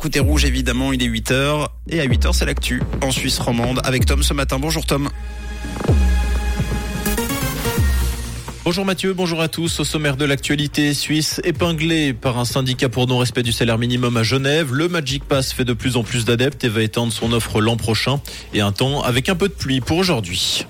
[0.00, 1.66] Côté rouge, évidemment, il est 8h.
[1.88, 4.60] Et à 8h, c'est l'actu en Suisse romande avec Tom ce matin.
[4.60, 5.08] Bonjour Tom.
[8.64, 9.80] Bonjour Mathieu, bonjour à tous.
[9.80, 14.22] Au sommaire de l'actualité suisse, épinglé par un syndicat pour non-respect du salaire minimum à
[14.22, 17.60] Genève, le Magic Pass fait de plus en plus d'adeptes et va étendre son offre
[17.60, 18.20] l'an prochain.
[18.54, 20.64] Et un temps avec un peu de pluie pour aujourd'hui.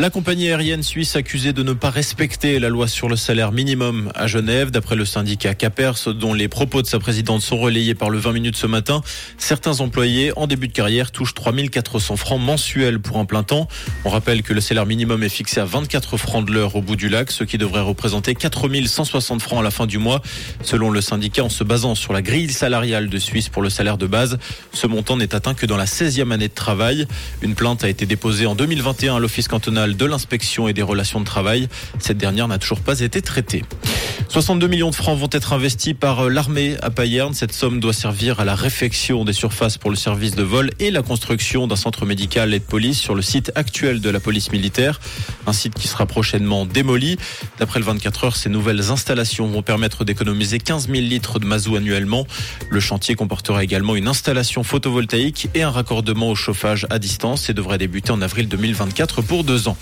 [0.00, 4.10] La compagnie aérienne suisse accusée de ne pas respecter la loi sur le salaire minimum
[4.16, 8.10] à Genève, d'après le syndicat Capers, dont les propos de sa présidente sont relayés par
[8.10, 9.02] le 20 minutes ce matin.
[9.38, 13.68] Certains employés en début de carrière touchent 3400 francs mensuels pour un plein temps.
[14.04, 16.96] On rappelle que le salaire minimum est fixé à 24 francs de l'heure au bout
[16.96, 20.22] du lac, ce qui devrait représenter 4160 francs à la fin du mois,
[20.64, 23.96] selon le syndicat en se basant sur la grille salariale de Suisse pour le salaire
[23.96, 24.40] de base.
[24.72, 27.06] Ce montant n'est atteint que dans la 16e année de travail.
[27.42, 31.20] Une plainte a été déposée en 2021 à l'Office cantonal de l'inspection et des relations
[31.20, 31.68] de travail.
[31.98, 33.62] Cette dernière n'a toujours pas été traitée.
[34.34, 37.34] 62 millions de francs vont être investis par l'armée à Payerne.
[37.34, 40.90] Cette somme doit servir à la réfection des surfaces pour le service de vol et
[40.90, 44.50] la construction d'un centre médical et de police sur le site actuel de la police
[44.50, 45.00] militaire.
[45.46, 47.16] Un site qui sera prochainement démoli.
[47.60, 51.76] D'après le 24 heures, ces nouvelles installations vont permettre d'économiser 15 000 litres de mazout
[51.76, 52.26] annuellement.
[52.70, 57.54] Le chantier comportera également une installation photovoltaïque et un raccordement au chauffage à distance et
[57.54, 59.76] devrait débuter en avril 2024 pour deux ans.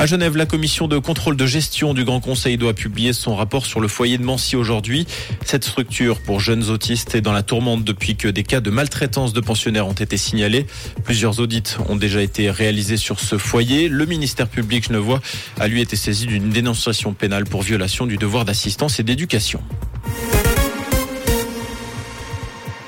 [0.00, 3.66] À Genève, la commission de contrôle de gestion du Grand Conseil doit publier son rapport
[3.66, 5.08] sur le foyer de Mancy aujourd'hui.
[5.44, 9.32] Cette structure pour jeunes autistes est dans la tourmente depuis que des cas de maltraitance
[9.32, 10.66] de pensionnaires ont été signalés.
[11.02, 13.88] Plusieurs audits ont déjà été réalisés sur ce foyer.
[13.88, 15.20] Le ministère public genevois
[15.58, 19.60] a lui été saisi d'une dénonciation pénale pour violation du devoir d'assistance et d'éducation.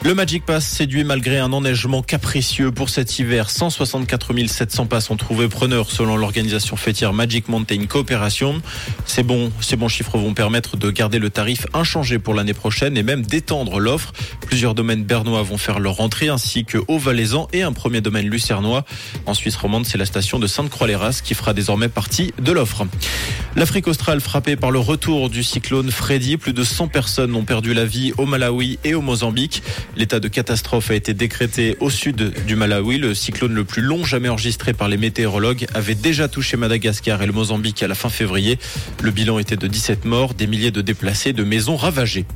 [0.02, 3.50] Le Magic Pass séduit malgré un enneigement capricieux pour cet hiver.
[3.50, 8.62] 164 700 passes ont trouvé preneur selon l'organisation fêtière Magic Mountain Cooperation.
[9.04, 12.96] Ces bons, ces bons chiffres vont permettre de garder le tarif inchangé pour l'année prochaine
[12.96, 14.12] et même d'étendre l'offre.
[14.40, 18.86] Plusieurs domaines bernois vont faire leur entrée ainsi que Haut-Valaisan et un premier domaine lucernois.
[19.26, 22.86] En Suisse romande, c'est la station de Sainte-Croix-les-Ras qui fera désormais partie de l'offre.
[23.56, 26.36] L'Afrique australe frappée par le retour du cyclone Freddy.
[26.36, 29.62] Plus de 100 personnes ont perdu la vie au Malawi et au Mozambique.
[29.96, 32.98] L'état de catastrophe a été décrété au sud du Malawi.
[32.98, 37.26] Le cyclone le plus long jamais enregistré par les météorologues avait déjà touché Madagascar et
[37.26, 38.58] le Mozambique à la fin février.
[39.02, 42.26] Le bilan était de 17 morts, des milliers de déplacés, de maisons ravagées.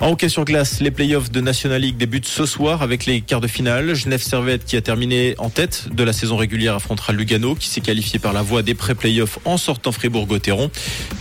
[0.00, 3.42] En hockey sur glace, les playoffs de National League débutent ce soir avec les quarts
[3.42, 3.94] de finale.
[3.94, 7.82] Genève Servette qui a terminé en tête de la saison régulière affrontera Lugano qui s'est
[7.82, 10.70] qualifié par la voie des pré-playoffs en sortant Fribourg-Gotteron.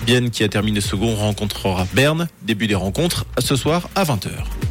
[0.05, 2.29] Bienne qui a terminé second rencontrera Berne.
[2.43, 4.68] Début des rencontres ce soir à 20h.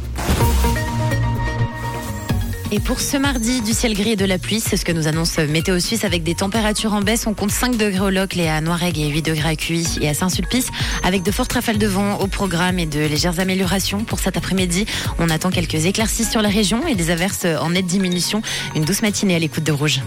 [2.71, 5.07] Et pour ce mardi, du ciel gris et de la pluie, c'est ce que nous
[5.07, 7.25] annonce Météo Suisse avec des températures en baisse.
[7.25, 10.07] On compte 5 degrés au Locle et à Noiregue et 8 degrés à Cuy et
[10.07, 10.67] à Saint-Sulpice
[11.03, 14.85] avec de fortes rafales de vent au programme et de légères améliorations pour cet après-midi.
[15.17, 18.43] On attend quelques éclaircies sur la région et des averses en nette diminution.
[18.75, 20.01] Une douce matinée à l'écoute de Rouge.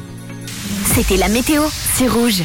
[0.94, 1.62] C'était la météo,
[1.94, 2.38] c'est Rouge.